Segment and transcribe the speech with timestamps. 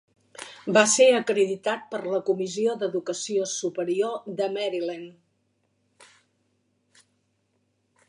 [0.77, 6.11] Va ser acreditat per la Comissió d'Educació Superior de Maryland.